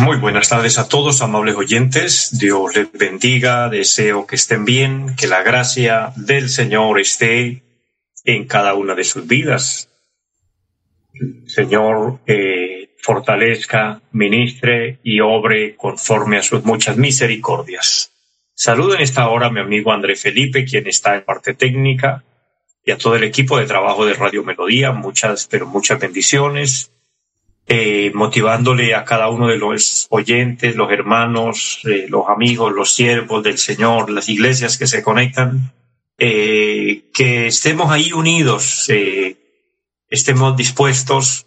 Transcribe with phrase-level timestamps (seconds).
[0.00, 2.38] Muy buenas tardes a todos, amables oyentes.
[2.38, 3.68] Dios les bendiga.
[3.68, 7.62] Deseo que estén bien, que la gracia del Señor esté
[8.24, 9.90] en cada una de sus vidas.
[11.44, 18.10] Señor, eh, fortalezca, ministre y obre conforme a sus muchas misericordias.
[18.54, 22.24] Saludo en esta hora a mi amigo André Felipe, quien está en parte técnica,
[22.86, 24.92] y a todo el equipo de trabajo de Radio Melodía.
[24.92, 26.90] Muchas, pero muchas bendiciones.
[27.72, 33.44] Eh, motivándole a cada uno de los oyentes, los hermanos, eh, los amigos, los siervos
[33.44, 35.72] del Señor, las iglesias que se conectan,
[36.18, 38.90] eh, que estemos ahí unidos,
[40.08, 41.46] estemos dispuestos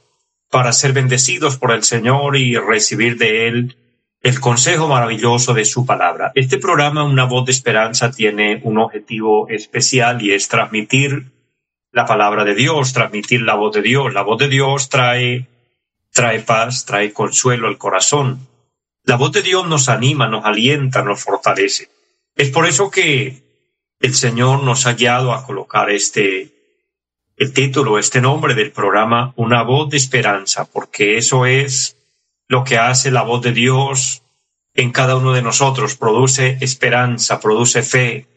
[0.49, 3.75] para ser bendecidos por el Señor y recibir de Él
[4.21, 6.31] el consejo maravilloso de su palabra.
[6.35, 11.33] Este programa, Una voz de esperanza, tiene un objetivo especial y es transmitir
[11.91, 14.13] la palabra de Dios, transmitir la voz de Dios.
[14.13, 15.49] La voz de Dios trae,
[16.13, 18.47] trae paz, trae consuelo al corazón.
[19.03, 21.89] La voz de Dios nos anima, nos alienta, nos fortalece.
[22.35, 23.43] Es por eso que
[23.99, 26.51] el Señor nos ha guiado a colocar este,
[27.35, 31.97] el título, este nombre del programa, Una voz de esperanza, porque eso es
[32.47, 34.21] lo que hace la voz de Dios
[34.75, 38.27] en cada uno de nosotros, produce esperanza, produce fe,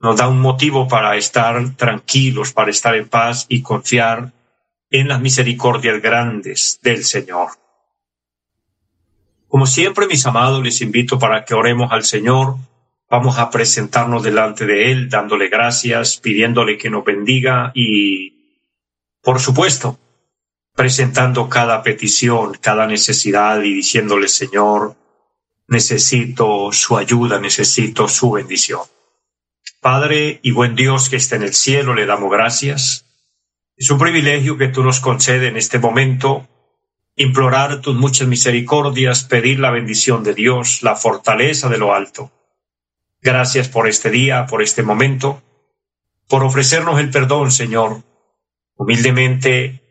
[0.00, 4.32] nos da un motivo para estar tranquilos, para estar en paz y confiar
[4.94, 7.48] en las misericordias grandes del Señor.
[9.48, 12.54] Como siempre, mis amados, les invito para que oremos al Señor.
[13.10, 18.60] Vamos a presentarnos delante de Él, dándole gracias, pidiéndole que nos bendiga y,
[19.20, 19.98] por supuesto,
[20.76, 24.94] presentando cada petición, cada necesidad y diciéndole, Señor,
[25.66, 28.82] necesito su ayuda, necesito su bendición.
[29.80, 33.04] Padre y buen Dios que está en el cielo, le damos gracias.
[33.76, 36.48] Es un privilegio que tú nos concedes en este momento
[37.16, 42.30] implorar tus muchas misericordias, pedir la bendición de Dios, la fortaleza de lo alto.
[43.20, 45.42] Gracias por este día, por este momento,
[46.28, 48.02] por ofrecernos el perdón, Señor.
[48.76, 49.84] Humildemente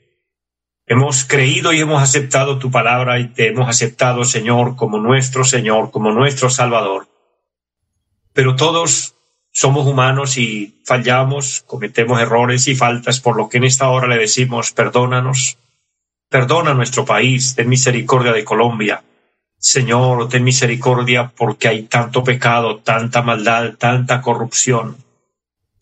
[0.86, 5.92] Hemos creído y hemos aceptado tu palabra y te hemos aceptado, Señor, como nuestro Señor,
[5.92, 7.08] como nuestro Salvador.
[8.34, 9.13] Pero todos
[9.54, 14.18] somos humanos y fallamos, cometemos errores y faltas, por lo que en esta hora le
[14.18, 15.60] decimos, perdónanos,
[16.28, 19.04] perdona nuestro país, ten misericordia de Colombia.
[19.60, 24.98] Señor, ten misericordia porque hay tanto pecado, tanta maldad, tanta corrupción.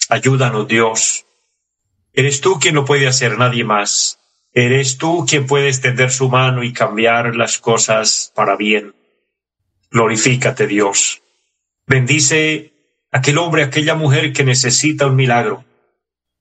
[0.10, 1.26] Ayúdanos, Dios.
[2.12, 4.20] Eres tú quien lo puede hacer, nadie más.
[4.52, 8.94] Eres tú quien puede extender su mano y cambiar las cosas para bien.
[9.90, 11.22] Glorifícate, Dios.
[11.88, 12.71] Bendice
[13.12, 15.64] aquel hombre, aquella mujer que necesita un milagro.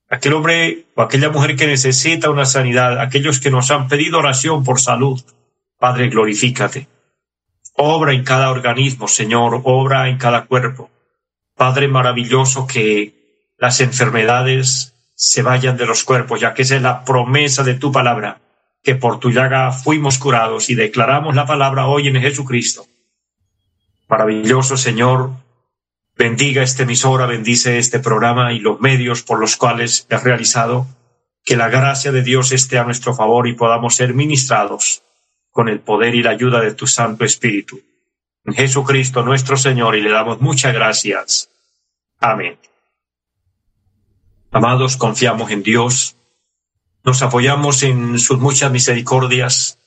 [0.09, 3.01] Aquel hombre o aquella mujer que necesita una sanidad.
[3.01, 5.23] Aquellos que nos han pedido oración por salud.
[5.79, 6.89] Padre, glorifícate.
[7.75, 9.61] Obra en cada organismo, Señor.
[9.65, 10.91] Obra en cada cuerpo.
[11.57, 17.05] Padre maravilloso que las enfermedades se vayan de los cuerpos, ya que esa es la
[17.05, 18.41] promesa de tu palabra,
[18.83, 22.87] que por tu llaga fuimos curados y declaramos la palabra hoy en Jesucristo.
[24.09, 25.33] Maravilloso Señor,
[26.21, 30.87] bendiga esta emisora, bendice este programa y los medios por los cuales he realizado,
[31.47, 35.03] que la gracia de Dios esté a nuestro favor y podamos ser ministrados
[35.51, 37.81] con el poder y la ayuda de tu Santo Espíritu.
[38.45, 41.49] En Jesucristo nuestro Señor y le damos muchas gracias.
[42.19, 42.59] Amén.
[44.51, 46.17] Amados, confiamos en Dios,
[47.03, 49.79] nos apoyamos en sus muchas misericordias.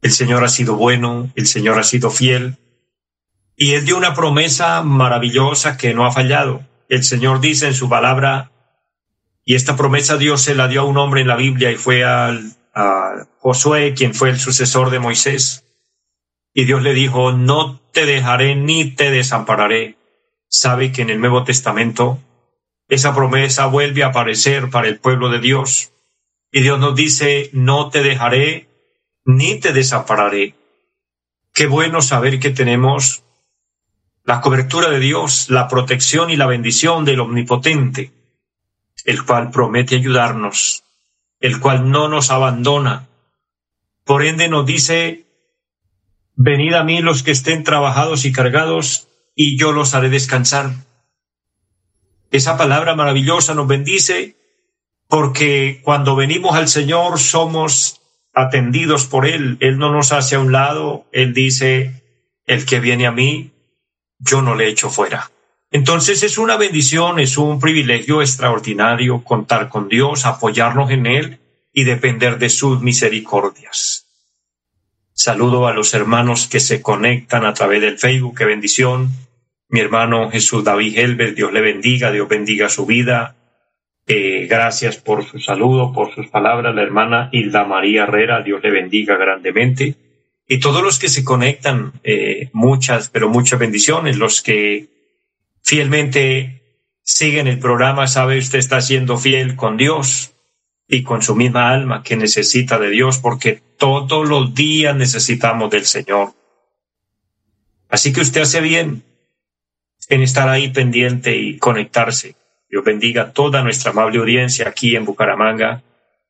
[0.00, 2.56] El Señor ha sido bueno, el Señor ha sido fiel,
[3.56, 6.66] y Él dio una promesa maravillosa que no ha fallado.
[6.88, 8.50] El Señor dice en su palabra,
[9.44, 12.04] y esta promesa Dios se la dio a un hombre en la Biblia y fue
[12.04, 15.64] al, a Josué, quien fue el sucesor de Moisés.
[16.52, 19.96] Y Dios le dijo, no te dejaré ni te desampararé.
[20.48, 22.18] Sabe que en el Nuevo Testamento
[22.88, 25.92] esa promesa vuelve a aparecer para el pueblo de Dios.
[26.50, 28.68] Y Dios nos dice, no te dejaré
[29.24, 30.54] ni te desampararé.
[31.52, 33.24] Qué bueno saber que tenemos
[34.24, 38.12] la cobertura de Dios, la protección y la bendición del Omnipotente,
[39.04, 40.84] el cual promete ayudarnos,
[41.40, 43.08] el cual no nos abandona,
[44.04, 45.24] Por ende nos dice,
[46.36, 50.72] venid a mí los que estén trabajados y cargados, y yo los haré descansar.
[52.30, 54.36] Esa palabra maravillosa nos bendice
[55.08, 58.02] porque cuando venimos al Señor somos
[58.34, 59.56] atendidos por Él.
[59.60, 62.02] Él no nos hace a un lado, Él dice,
[62.46, 63.53] el que viene a mí,
[64.18, 65.30] yo no le echo fuera.
[65.70, 71.38] Entonces es una bendición, es un privilegio extraordinario contar con Dios, apoyarnos en Él
[71.72, 74.06] y depender de sus misericordias.
[75.12, 79.10] Saludo a los hermanos que se conectan a través del Facebook, qué bendición.
[79.68, 83.34] Mi hermano Jesús David Helber, Dios le bendiga, Dios bendiga su vida.
[84.06, 86.74] Eh, gracias por su saludo, por sus palabras.
[86.74, 89.94] La hermana Hilda María Herrera, Dios le bendiga grandemente.
[90.46, 94.16] Y todos los que se conectan, eh, muchas, pero muchas bendiciones.
[94.16, 94.88] Los que
[95.62, 96.62] fielmente
[97.02, 100.32] siguen el programa, sabe usted está siendo fiel con Dios
[100.86, 105.86] y con su misma alma que necesita de Dios, porque todos los días necesitamos del
[105.86, 106.34] Señor.
[107.88, 109.02] Así que usted hace bien
[110.08, 112.36] en estar ahí pendiente y conectarse.
[112.68, 115.82] Dios bendiga toda nuestra amable audiencia aquí en Bucaramanga,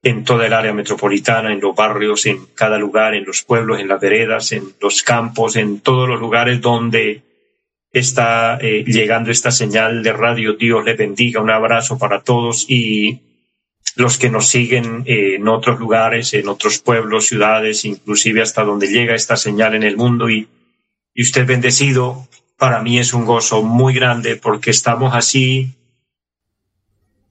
[0.05, 3.89] en toda el área metropolitana, en los barrios, en cada lugar, en los pueblos, en
[3.89, 7.23] las veredas, en los campos, en todos los lugares donde
[7.91, 10.53] está eh, llegando esta señal de radio.
[10.53, 11.41] Dios le bendiga.
[11.41, 13.21] Un abrazo para todos y
[13.97, 18.89] los que nos siguen eh, en otros lugares, en otros pueblos, ciudades, inclusive hasta donde
[18.89, 20.29] llega esta señal en el mundo.
[20.29, 20.49] Y,
[21.15, 22.29] y usted bendecido,
[22.59, 25.73] para mí es un gozo muy grande porque estamos así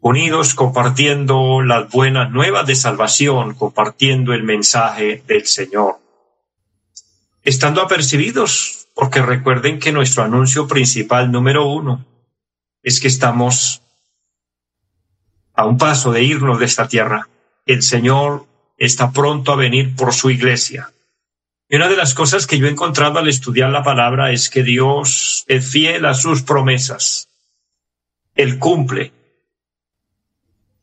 [0.04, 5.98] unidos compartiendo las buenas nuevas de salvación, compartiendo el mensaje del Señor.
[7.42, 12.06] Estando apercibidos porque recuerden que nuestro anuncio principal número uno
[12.84, 13.82] es que estamos
[15.54, 17.30] a un paso de irnos de esta tierra.
[17.66, 18.46] El Señor
[18.78, 20.92] está pronto a venir por su iglesia.
[21.70, 24.64] Y una de las cosas que yo he encontrado al estudiar la palabra es que
[24.64, 27.30] Dios es fiel a sus promesas.
[28.36, 29.14] Él cumple.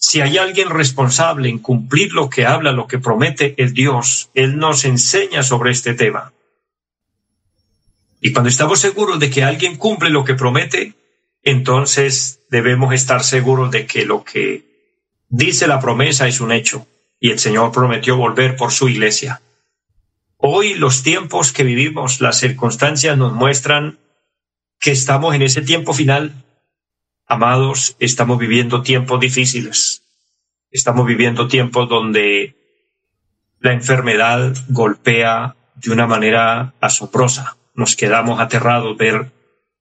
[0.03, 4.31] Si hay alguien responsable en cumplir lo que habla, lo que promete, el Dios.
[4.33, 6.33] Él nos enseña sobre este tema.
[8.23, 10.95] Y cuando estamos seguros de que alguien cumple lo que promete,
[11.43, 14.65] entonces debemos estar seguros de que lo que
[15.29, 16.87] dice la promesa es un hecho
[17.21, 19.43] y el Señor prometió volver por su iglesia.
[20.39, 23.99] Hoy los tiempos que vivimos, las circunstancias nos muestran
[24.81, 26.33] que estamos en ese tiempo final.
[27.31, 30.03] Amados, estamos viviendo tiempos difíciles.
[30.69, 32.57] Estamos viviendo tiempos donde
[33.61, 39.31] la enfermedad golpea de una manera asombrosa nos quedamos aterrados ver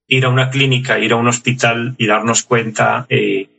[0.05, 3.49] ir a una clínica, ir a un hospital y darnos cuenta eh,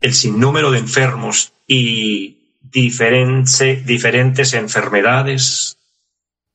[0.00, 5.76] el sinnúmero de enfermos y diferentes enfermedades.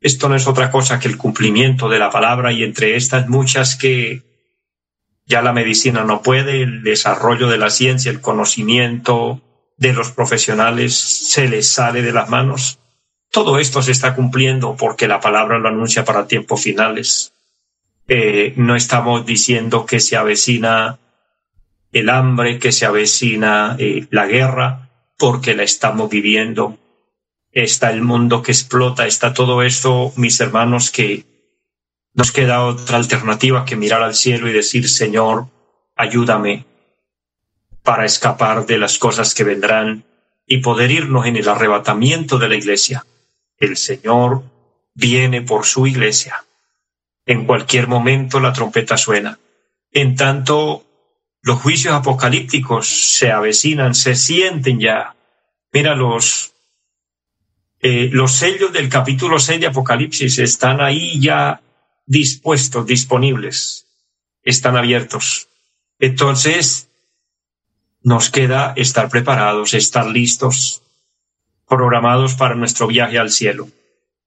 [0.02, 3.76] Esto no es otra cosa que el cumplimiento de la palabra y entre estas muchas
[3.76, 4.35] que
[5.26, 9.42] ya la medicina no puede, el desarrollo de la ciencia, el conocimiento
[9.78, 12.80] de los profesionales se les sale de las manos.
[13.32, 17.34] Todo esto se está cumpliendo porque la palabra lo anuncia para tiempos finales.
[18.08, 21.00] Eh, no estamos diciendo que se avecina
[21.92, 26.78] el hambre, que se avecina eh, la guerra, porque la estamos viviendo.
[27.52, 31.26] Está el mundo que explota, está todo esto, mis hermanos, que
[32.16, 35.48] nos queda otra alternativa que mirar al cielo y decir, Señor,
[35.96, 36.66] ayúdame
[37.84, 40.06] para escapar de las cosas que vendrán
[40.48, 43.06] y poder irnos en el arrebatamiento de la iglesia.
[43.58, 44.44] El Señor
[44.94, 46.46] viene por su iglesia.
[47.26, 49.38] En cualquier momento la trompeta suena.
[49.92, 50.86] En tanto,
[51.42, 55.16] los juicios apocalípticos se avecinan, se sienten ya.
[55.74, 56.54] Mira, los,
[57.82, 61.62] eh, los sellos del capítulo 6 de Apocalipsis están ahí ya
[62.06, 63.88] dispuestos, disponibles,
[64.44, 65.48] están abiertos.
[66.00, 66.90] Entonces,
[68.02, 70.84] nos queda estar preparados, estar listos,
[71.68, 73.68] programados para nuestro viaje al cielo.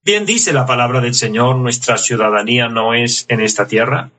[0.02, 4.10] Bien dice la palabra del Señor, nuestra ciudadanía no es en esta tierra.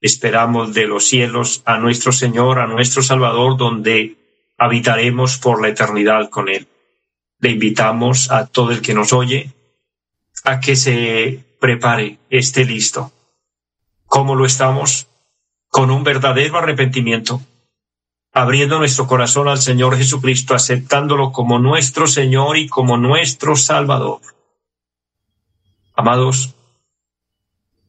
[0.00, 4.16] Esperamos de los cielos a nuestro Señor, a nuestro Salvador, donde
[4.58, 6.68] habitaremos por la eternidad con Él.
[7.40, 9.52] Le invitamos a todo el que nos oye
[10.44, 13.12] a que se prepare, esté listo.
[14.06, 15.06] ¿Cómo lo estamos?
[15.68, 17.40] Con un verdadero arrepentimiento,
[18.32, 24.20] abriendo nuestro corazón al Señor Jesucristo, aceptándolo como nuestro Señor y como nuestro Salvador.
[25.94, 26.52] Amados,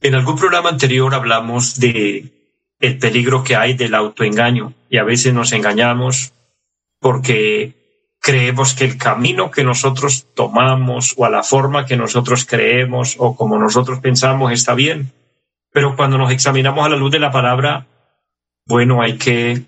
[0.01, 2.31] en algún programa anterior hablamos de
[2.79, 6.31] el peligro que hay del autoengaño y a veces nos engañamos
[6.99, 7.73] porque
[8.23, 13.35] creemos que el camino que nosotros tomamos o a la forma que nosotros creemos o
[13.35, 15.11] como nosotros pensamos está bien.
[15.73, 17.85] Pero cuando nos examinamos a la luz de la palabra,
[18.65, 19.63] bueno, hay que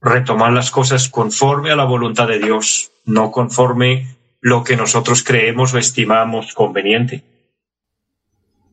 [0.00, 5.72] retomar las cosas conforme a la voluntad de Dios, no conforme lo que nosotros creemos
[5.72, 7.22] o estimamos conveniente.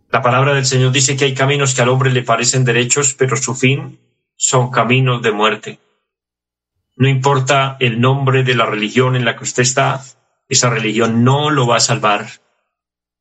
[0.10, 3.38] La palabra del Señor dice que hay caminos que al hombre le parecen derechos, pero
[3.38, 4.00] su fin
[4.36, 5.80] son caminos de muerte.
[7.00, 10.04] No importa el nombre de la religión en la que usted está,
[10.50, 12.28] esa religión no lo va a salvar.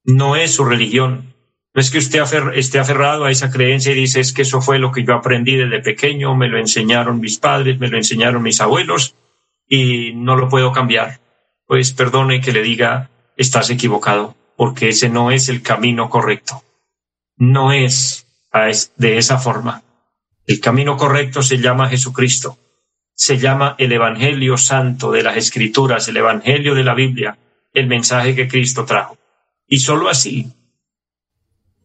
[0.02, 1.32] No es su religión.
[1.72, 4.80] No es que usted esté aferrado a esa creencia y dice es que eso fue
[4.80, 8.60] lo que yo aprendí desde pequeño, me lo enseñaron mis padres, me lo enseñaron mis
[8.60, 9.14] abuelos
[9.68, 11.20] y no lo puedo cambiar.
[11.64, 16.64] Pues perdone que le diga, estás equivocado, porque ese no es el camino correcto.
[17.36, 18.26] No es
[18.96, 19.84] de esa forma.
[20.48, 22.58] El camino correcto se llama Jesucristo
[23.18, 27.36] se llama el Evangelio Santo de las Escrituras, el Evangelio de la Biblia,
[27.74, 29.18] el mensaje que Cristo trajo.
[29.66, 30.52] Y sólo así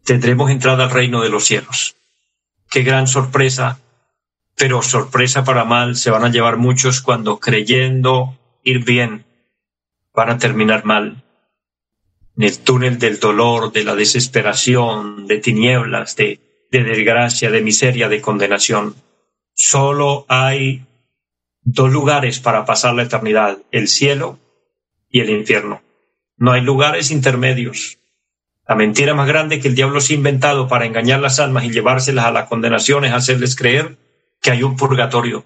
[0.05, 1.95] tendremos entrada al reino de los cielos.
[2.69, 3.79] Qué gran sorpresa,
[4.55, 9.25] pero sorpresa para mal se van a llevar muchos cuando creyendo ir bien
[10.13, 11.23] van a terminar mal.
[12.37, 18.07] En el túnel del dolor, de la desesperación, de tinieblas, de, de desgracia, de miseria,
[18.07, 18.95] de condenación.
[19.55, 20.85] Solo hay
[21.63, 24.39] dos lugares para pasar la eternidad, el cielo
[25.09, 25.81] y el infierno.
[26.37, 27.99] No hay lugares intermedios.
[28.67, 31.71] La mentira más grande que el diablo se ha inventado para engañar las almas y
[31.71, 33.97] llevárselas a la condenación es hacerles creer
[34.41, 35.45] que hay un purgatorio.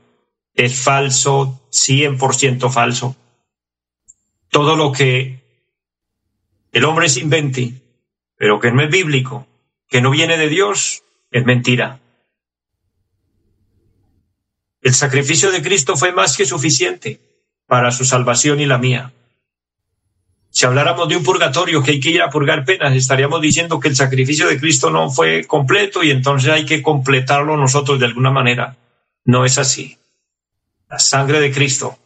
[0.54, 3.16] Es falso, 100% falso.
[4.50, 5.42] Todo lo que
[6.72, 7.82] el hombre se invente,
[8.38, 9.48] pero que no es bíblico,
[9.90, 12.00] que no viene de Dios, es mentira.
[14.88, 17.20] El sacrificio de Cristo fue más que suficiente
[17.68, 19.12] para su salvación y la mía.
[20.50, 23.90] Si habláramos de un purgatorio que hay que ir a purgar penas, estaríamos diciendo que
[23.90, 28.32] el sacrificio de Cristo no fue completo y entonces hay que completarlo nosotros de alguna
[28.32, 28.78] manera.
[29.26, 29.98] No es así.
[30.90, 31.98] La sangre de Cristo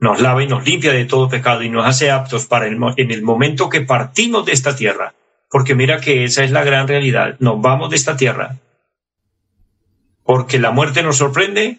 [0.00, 3.12] nos lava y nos limpia de todo pecado y nos hace aptos para el, en
[3.12, 5.14] el momento que partimos de esta tierra.
[5.48, 7.36] Porque mira que esa es la gran realidad.
[7.38, 8.56] Nos vamos de esta tierra.
[10.24, 11.78] Porque la muerte nos sorprende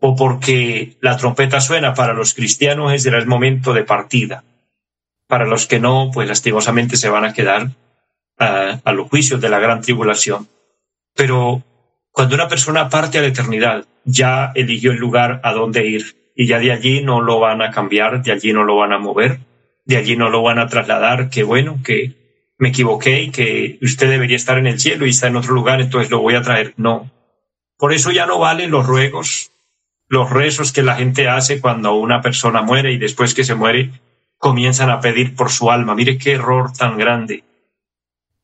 [0.00, 4.44] o porque la trompeta suena para los cristianos es el momento de partida.
[5.26, 7.70] Para los que no, pues lastimosamente se van a quedar
[8.38, 10.48] a los juicios de la gran tribulación.
[11.14, 11.62] Pero
[12.10, 16.46] cuando una persona parte a la eternidad, ya eligió el lugar a donde ir y
[16.46, 19.40] ya de allí no lo van a cambiar, de allí no lo van a mover,
[19.84, 22.14] de allí no lo van a trasladar, que bueno, que
[22.58, 25.80] me equivoqué y que usted debería estar en el cielo y está en otro lugar,
[25.80, 26.74] entonces lo voy a traer.
[26.76, 27.10] No.
[27.76, 29.50] Por eso ya no valen los ruegos,
[30.10, 33.92] los rezos que la gente hace cuando una persona muere y después que se muere
[34.38, 35.94] comienzan a pedir por su alma.
[35.94, 37.44] Mire qué error tan grande.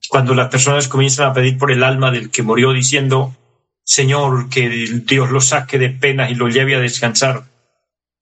[0.09, 3.35] Cuando las personas comienzan a pedir por el alma del que murió diciendo,
[3.83, 7.43] Señor, que Dios lo saque de penas y lo lleve a descansar.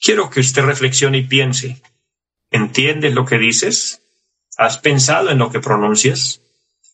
[0.01, 1.83] Quiero que usted reflexione y piense.
[2.51, 4.01] ¿Entiendes lo que dices?
[4.57, 6.41] ¿Has pensado en lo que pronuncias?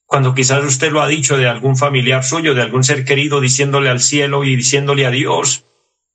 [0.05, 3.89] Cuando quizás usted lo ha dicho de algún familiar suyo, de algún ser querido, diciéndole
[3.89, 5.65] al cielo y diciéndole a Dios,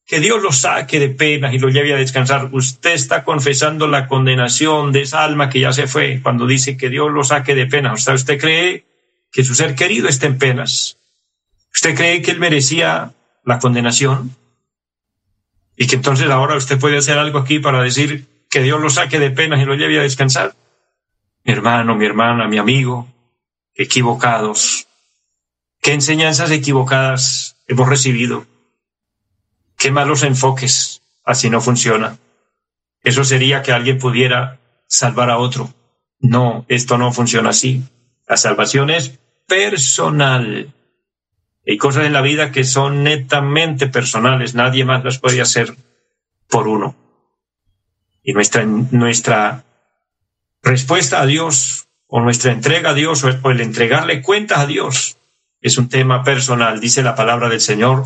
[0.05, 2.49] que Dios lo saque de penas y lo lleve a descansar.
[2.51, 6.89] Usted está confesando la condenación de esa alma que ya se fue cuando dice que
[6.89, 7.99] Dios lo saque de penas.
[7.99, 8.85] ¿Usted, usted cree
[9.31, 10.97] que su ser querido está en penas?
[11.73, 14.35] ¿Usted cree que él merecía la condenación?
[15.75, 19.19] Y que entonces ahora usted puede hacer algo aquí para decir que Dios lo saque
[19.19, 20.55] de penas y lo lleve a descansar.
[21.43, 23.07] Mi hermano, mi hermana, mi amigo,
[23.73, 24.87] equivocados.
[25.81, 28.45] ¿Qué enseñanzas equivocadas hemos recibido?
[29.85, 32.17] Qué malos enfoques, así no funciona.
[33.03, 35.71] Eso sería que alguien pudiera salvar a otro.
[36.19, 37.83] No, esto no funciona así.
[38.27, 40.73] La salvación es personal.
[41.67, 45.75] Hay cosas en la vida que son netamente personales, nadie más las puede hacer
[46.49, 46.95] por uno.
[48.23, 49.65] Y nuestra, nuestra
[50.63, 55.17] respuesta a Dios o nuestra entrega a Dios o el entregarle cuentas a Dios
[55.61, 58.03] es un tema personal, dice la palabra del Señor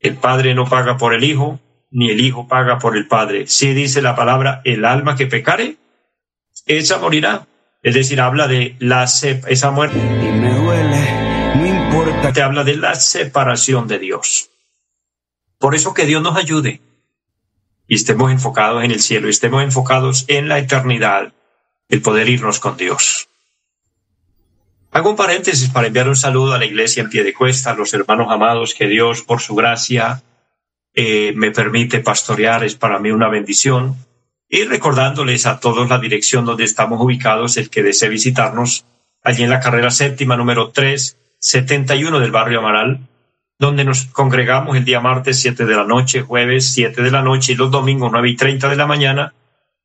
[0.00, 3.46] el Padre no paga por el Hijo, ni el Hijo paga por el Padre.
[3.46, 5.76] Si dice la palabra, el alma que pecare,
[6.66, 7.46] esa morirá.
[7.82, 9.98] Es decir, habla de la esa muerte.
[9.98, 12.32] Y me duele, no importa.
[12.32, 14.50] Te habla de la separación de Dios.
[15.58, 16.80] Por eso que Dios nos ayude
[17.90, 21.32] y estemos enfocados en el cielo, estemos enfocados en la eternidad,
[21.88, 23.29] el poder irnos con Dios.
[24.92, 27.74] Hago un paréntesis para enviar un saludo a la iglesia en pie de cuesta, a
[27.74, 30.22] los hermanos amados que Dios, por su gracia,
[30.94, 32.64] eh, me permite pastorear.
[32.64, 33.94] Es para mí una bendición.
[34.48, 38.84] Y recordándoles a todos la dirección donde estamos ubicados, el que desee visitarnos,
[39.22, 42.98] allí en la carrera séptima número 371 del barrio Amaral,
[43.60, 47.52] donde nos congregamos el día martes 7 de la noche, jueves 7 de la noche
[47.52, 49.34] y los domingos 9 y 30 de la mañana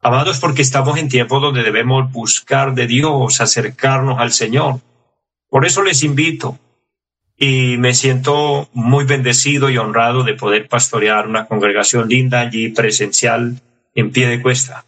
[0.00, 4.80] Amados, porque estamos en tiempo donde debemos buscar de Dios, acercarnos al Señor.
[5.48, 6.58] Por eso les invito
[7.36, 13.60] y me siento muy bendecido y honrado de poder pastorear una congregación linda allí presencial
[13.94, 14.84] en pie de cuesta.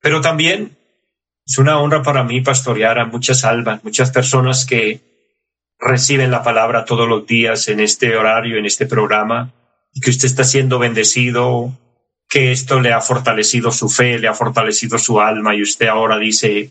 [0.00, 0.76] Pero también
[1.46, 5.11] es una honra para mí pastorear a muchas almas, muchas personas que
[5.82, 9.52] reciben la palabra todos los días en este horario, en este programa,
[9.92, 11.76] y que usted está siendo bendecido,
[12.28, 16.18] que esto le ha fortalecido su fe, le ha fortalecido su alma, y usted ahora
[16.18, 16.70] dice,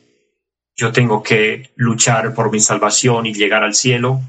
[0.76, 4.22] yo tengo que luchar por mi salvación y llegar al cielo.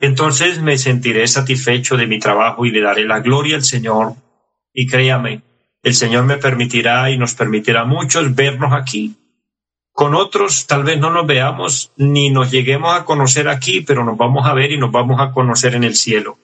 [0.00, 4.14] Entonces me sentiré satisfecho de mi trabajo y le daré la gloria al Señor.
[4.72, 5.42] Y créame,
[5.82, 9.16] el Señor me permitirá y nos permitirá muchos vernos aquí.
[10.00, 14.16] Con otros tal vez no nos veamos ni nos lleguemos a conocer aquí, pero nos
[14.16, 16.38] vamos a ver y nos vamos a conocer en el cielo.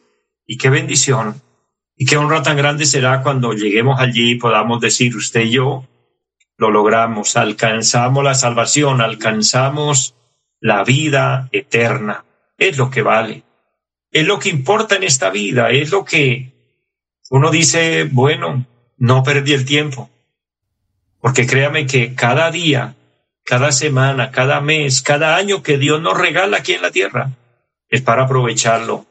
[0.44, 1.40] Y qué bendición.
[1.96, 5.88] Y qué honra tan grande será cuando lleguemos allí y podamos decir usted y yo,
[6.58, 10.14] lo logramos, alcanzamos la salvación, alcanzamos
[10.60, 12.26] la vida eterna.
[12.58, 13.42] Es lo que vale.
[14.10, 16.52] Es lo que importa en esta vida, es lo que
[17.30, 18.66] uno dice, bueno,
[18.98, 20.10] no perdí el tiempo.
[21.22, 22.96] Porque créame que cada día,
[23.46, 27.30] cada semana, cada mes, cada año que Dios nos regala aquí en la tierra,
[27.88, 29.06] es para aprovecharlo,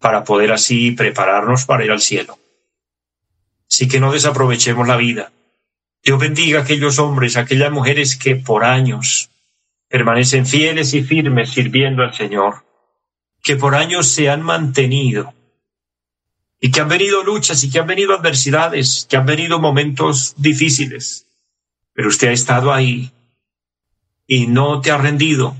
[0.00, 2.36] para poder así prepararnos para ir al cielo.
[3.70, 5.30] Así que no desaprovechemos la vida.
[6.02, 9.30] Dios bendiga a aquellos hombres, aquellas mujeres que por años
[9.88, 12.64] permanecen fieles y firmes sirviendo al Señor,
[13.44, 15.32] que por años se han mantenido
[16.60, 21.26] y que han venido luchas y que han venido adversidades, que han venido momentos difíciles,
[21.92, 23.12] pero usted ha estado ahí
[24.26, 25.56] y no te ha rendido.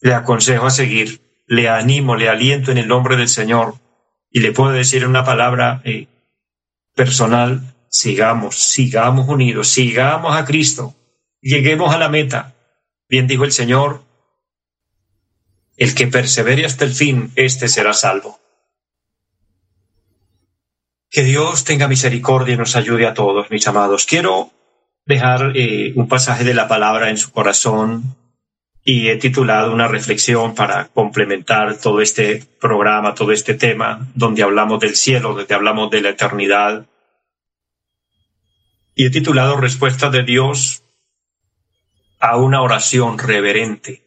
[0.00, 3.76] Le aconsejo a seguir, le animo, le aliento en el nombre del Señor
[4.30, 6.08] y le puedo decir una palabra eh,
[6.94, 10.94] personal, sigamos, sigamos unidos, sigamos a Cristo,
[11.40, 12.54] lleguemos a la meta.
[13.08, 14.02] Bien dijo el Señor,
[15.76, 18.40] el que persevere hasta el fin, éste será salvo.
[21.10, 24.04] Que Dios tenga misericordia y nos ayude a todos, mis amados.
[24.04, 24.50] Quiero
[25.06, 28.16] dejar eh, un pasaje de la palabra en su corazón
[28.84, 34.78] y he titulado una reflexión para complementar todo este programa, todo este tema, donde hablamos
[34.80, 36.86] del cielo, donde hablamos de la eternidad.
[38.94, 40.82] Y he titulado Respuesta de Dios
[42.20, 44.02] a una oración reverente.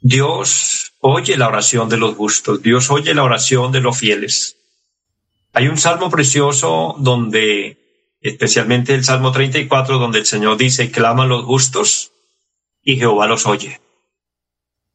[0.00, 4.56] Dios oye la oración de los justos, Dios oye la oración de los fieles.
[5.52, 7.81] Hay un salmo precioso donde,
[8.22, 12.12] especialmente el Salmo 34, donde el Señor dice, claman los justos
[12.82, 13.80] y Jehová los oye.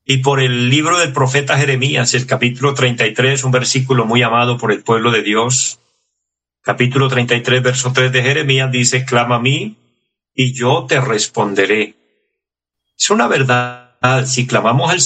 [0.06, 4.72] Y por el libro del profeta Jeremías, el capítulo 33, un versículo muy amado por
[4.72, 5.80] el pueblo de Dios,
[6.62, 9.76] capítulo 33, verso 3 de Jeremías, dice, clama a mí
[10.34, 11.96] y yo te responderé.
[12.98, 15.00] Es una verdad, si clamamos al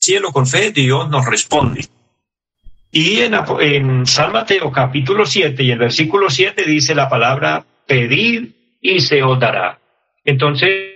[0.00, 1.86] cielo con fe, Dios nos responde.
[2.94, 4.04] Y en, en
[4.70, 9.80] capítulo 7 y el versículo 7 dice la palabra pedir y se os dará.
[10.24, 10.92] Entonces,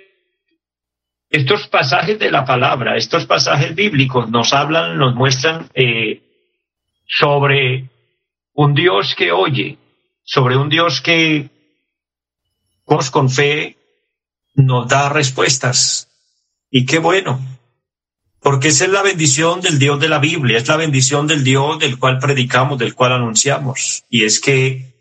[1.30, 6.20] estos pasajes de la palabra, estos pasajes bíblicos nos hablan, nos muestran eh,
[7.06, 7.88] sobre
[8.52, 9.78] un Dios que oye,
[10.22, 11.48] sobre un Dios que
[13.10, 13.78] con fe
[14.54, 16.10] nos da respuestas.
[16.70, 17.40] Y qué bueno,
[18.46, 21.80] porque esa es la bendición del Dios de la Biblia, es la bendición del Dios
[21.80, 24.04] del cual predicamos, del cual anunciamos.
[24.08, 24.94] Y es que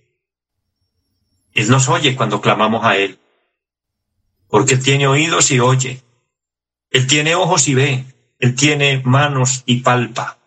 [1.53, 3.19] Él nos oye cuando clamamos a Él,
[4.47, 6.01] porque Él tiene oídos y oye,
[6.89, 8.05] Él tiene ojos y ve,
[8.39, 10.39] Él tiene manos y palpa.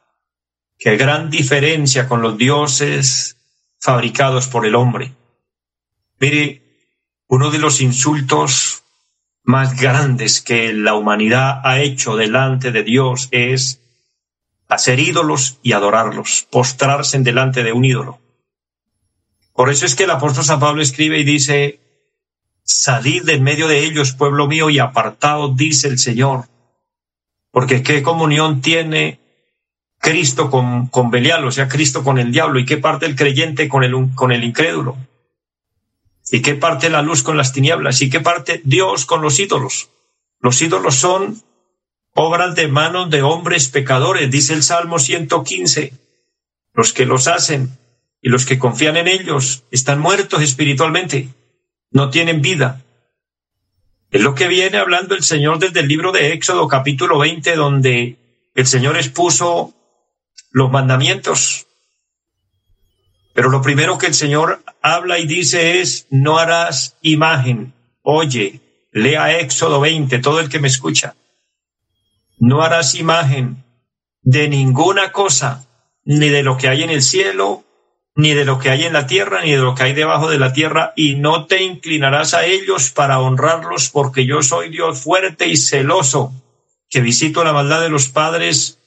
[0.77, 3.37] Qué gran diferencia con los dioses
[3.79, 5.15] fabricados por el hombre.
[6.19, 6.65] Mire,
[7.29, 8.83] uno de los insultos
[9.49, 13.81] más grandes que la humanidad ha hecho delante de Dios es
[14.69, 18.19] hacer ídolos y adorarlos, postrarse en delante de un ídolo.
[19.55, 21.81] Por eso es que el apóstol San Pablo escribe y dice,
[22.63, 26.45] salid de en medio de ellos, pueblo mío, y apartaos, dice el Señor.
[27.51, 29.19] Porque qué comunión tiene
[29.99, 33.67] Cristo con, con Belial, o sea, Cristo con el diablo, y qué parte el creyente
[33.67, 34.99] con el, con el incrédulo.
[36.31, 38.03] ¿Y qué parte la luz con las tinieblas?
[38.03, 39.91] ¿Y qué parte Dios con los ídolos?
[40.41, 41.43] Los ídolos son
[42.15, 45.93] obras de manos de hombres pecadores, dice el Salmo 115.
[46.75, 47.79] Los que los hacen
[48.21, 51.29] y los que confían en ellos están muertos espiritualmente,
[51.91, 52.85] no tienen vida.
[54.11, 58.17] Es lo que viene hablando el Señor desde el libro de Éxodo capítulo 20, donde
[58.55, 59.75] el Señor expuso
[60.51, 61.68] los mandamientos.
[63.39, 67.73] Pero lo primero que el Señor habla y dice es, no harás imagen.
[68.03, 68.59] Oye,
[68.91, 71.15] lea Éxodo 20, todo el que me escucha.
[72.41, 73.63] No harás imagen
[74.23, 75.69] de ninguna cosa,
[76.05, 77.63] ni de lo que hay en el cielo,
[78.17, 80.41] ni de lo que hay en la tierra, ni de lo que hay debajo de
[80.41, 85.47] la tierra, y no te inclinarás a ellos para honrarlos, porque yo soy Dios fuerte
[85.47, 86.33] y celoso,
[86.91, 88.81] que visito la maldad de los padres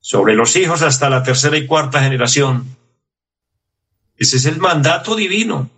[0.00, 2.76] sobre los hijos hasta la tercera y cuarta generación.
[4.20, 5.70] Ese es el mandato divino.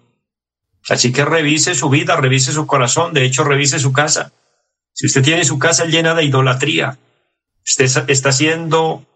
[0.90, 4.32] Así que revise su vida, revise su corazón, de hecho revise su casa.
[4.92, 6.98] Si usted tiene su casa llena de idolatría,
[7.64, 9.06] usted está siendo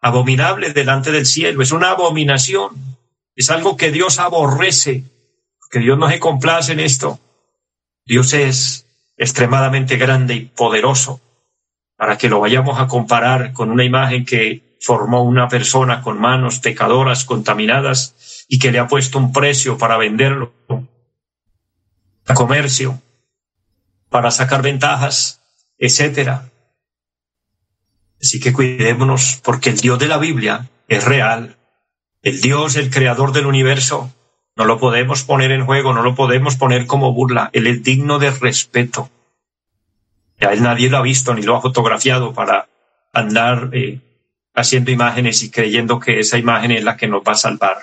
[0.00, 2.96] abominable delante del cielo, es una abominación.
[3.36, 5.04] Es algo que Dios aborrece,
[5.70, 7.20] que Dios no se complace en esto.
[8.06, 8.86] Dios es
[9.18, 11.20] extremadamente grande y poderoso
[11.96, 16.58] para que lo vayamos a comparar con una imagen que formó una persona con manos
[16.58, 20.52] pecadoras, contaminadas, y que le ha puesto un precio para venderlo
[22.26, 23.00] a comercio,
[24.08, 25.40] para sacar ventajas,
[25.78, 26.50] etcétera.
[28.20, 31.56] Así que cuidémonos porque el Dios de la Biblia es real
[32.24, 34.10] el Dios, el creador del universo,
[34.56, 37.50] no lo podemos poner en juego, no lo podemos poner como burla.
[37.52, 39.10] Él es digno de respeto.
[40.40, 42.66] A él nadie lo ha visto ni lo ha fotografiado para
[43.12, 44.00] andar eh,
[44.54, 47.78] haciendo imágenes y creyendo que esa imagen es la que nos va a salvar.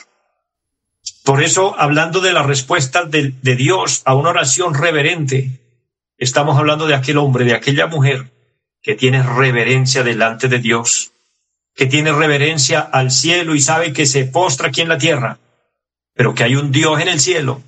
[1.24, 5.60] Por eso, hablando de la respuesta de, de Dios a una oración reverente,
[6.18, 8.32] estamos hablando de aquel hombre, de aquella mujer
[8.82, 11.12] que tiene reverencia delante de Dios
[11.76, 15.40] que tiene reverencia al cielo y sabe que se postra aquí en la tierra,
[16.14, 17.62] pero que hay un Dios en el cielo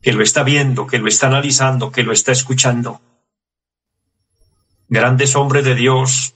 [0.00, 3.00] que lo está viendo, que lo está analizando, que lo está escuchando.
[4.88, 6.34] Grandes hombres de Dios,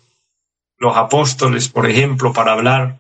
[0.79, 2.99] los apóstoles, por ejemplo, para hablar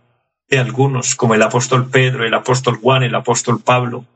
[0.49, 4.07] de algunos, como el apóstol Pedro, el apóstol Juan, el apóstol Pablo,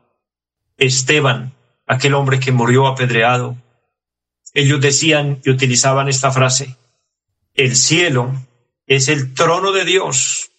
[0.76, 1.52] Esteban,
[1.86, 3.56] aquel hombre que murió apedreado.
[4.54, 6.76] Ellos decían y utilizaban esta frase,
[7.54, 8.32] el cielo
[8.86, 10.50] es el trono de Dios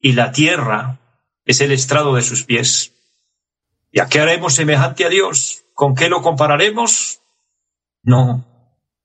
[0.00, 0.98] y la tierra
[1.44, 2.92] es el estrado de sus pies.
[3.90, 5.64] ¿Y a qué haremos semejante a Dios?
[5.72, 7.20] ¿Con qué lo compararemos?
[8.02, 8.44] No,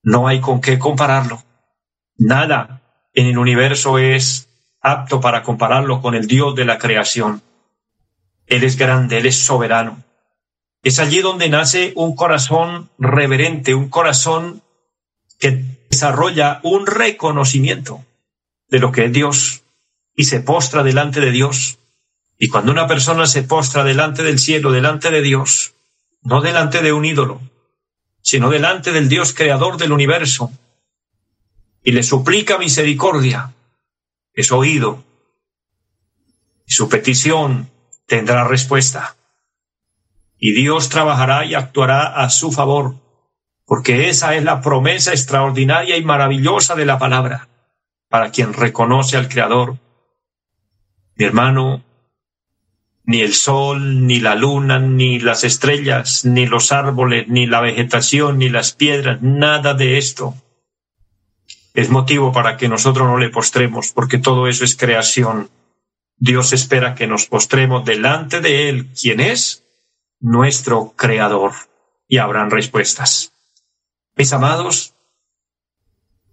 [0.02, 1.42] no hay con qué compararlo.
[2.16, 2.83] Nada
[3.14, 4.48] en el universo es
[4.80, 7.42] apto para compararlo con el Dios de la creación.
[8.46, 10.02] Él es grande, Él es soberano.
[10.82, 14.62] Es allí donde nace un corazón reverente, un corazón
[15.38, 18.04] que desarrolla un reconocimiento
[18.68, 19.62] de lo que es Dios
[20.14, 21.78] y se postra delante de Dios.
[22.38, 25.74] Y cuando una persona se postra delante del cielo, delante de Dios,
[26.22, 27.40] no delante de un ídolo,
[28.20, 30.50] sino delante del Dios creador del universo,
[31.84, 33.52] y le suplica misericordia,
[34.32, 35.04] es oído,
[36.66, 37.70] y su petición
[38.06, 39.16] tendrá respuesta.
[40.38, 42.96] Y Dios trabajará y actuará a su favor,
[43.66, 47.48] porque esa es la promesa extraordinaria y maravillosa de la palabra
[48.08, 49.78] para quien reconoce al Creador.
[51.16, 51.84] Mi hermano,
[53.04, 58.38] ni el sol, ni la luna, ni las estrellas, ni los árboles, ni la vegetación,
[58.38, 60.34] ni las piedras, nada de esto
[61.74, 65.50] es motivo para que nosotros no le postremos, porque todo eso es creación.
[66.16, 69.64] Dios espera que nos postremos delante de Él, quien es
[70.20, 71.52] nuestro Creador,
[72.06, 73.32] y habrán respuestas.
[74.16, 74.94] Mis amados,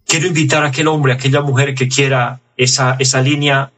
[0.06, 3.72] quiero invitar a aquel hombre, a aquella mujer que quiera esa, esa línea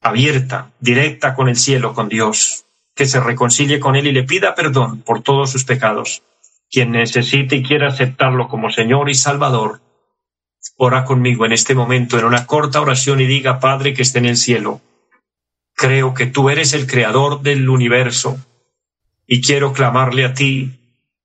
[0.00, 2.64] abierta, directa con el cielo, con Dios,
[2.94, 6.22] que se reconcilie con Él y le pida perdón por todos sus pecados.
[6.70, 9.80] Quien necesite y quiera aceptarlo como Señor y Salvador,
[10.76, 14.26] ora conmigo en este momento en una corta oración y diga, Padre que esté en
[14.26, 14.80] el cielo,
[15.74, 18.38] creo que tú eres el creador del universo
[19.26, 20.72] y quiero clamarle a ti,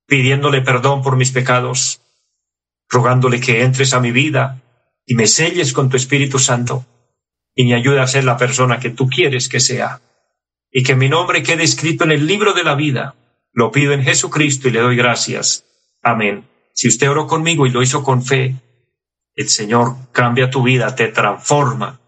[0.06, 2.00] pidiéndole perdón por mis pecados
[2.88, 4.62] rogándole que entres a mi vida
[5.04, 6.84] y me selles con tu Espíritu Santo
[7.54, 10.00] y me ayude a ser la persona que tú quieres que sea
[10.70, 13.14] y que mi nombre quede escrito en el libro de la vida.
[13.52, 15.64] Lo pido en Jesucristo y le doy gracias.
[16.02, 16.44] Amén.
[16.74, 18.56] Si usted oró conmigo y lo hizo con fe,
[19.36, 22.00] el Señor cambia tu vida, te transforma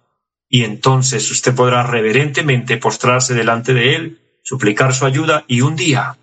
[0.48, 6.16] y entonces usted podrá reverentemente postrarse delante de Él, suplicar su ayuda y un día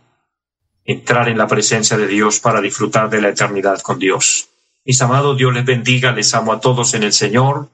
[0.83, 4.49] entrar en la presencia de Dios para disfrutar de la eternidad con Dios.
[4.83, 7.69] Mis amados, Dios les bendiga, les amo a todos en el Señor,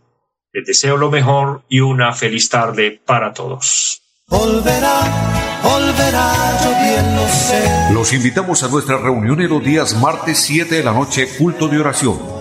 [0.54, 4.02] les deseo lo mejor y una feliz tarde para todos.
[7.94, 11.80] Los invitamos a nuestra reunión en los días martes 7 de la noche, culto de
[11.80, 12.41] oración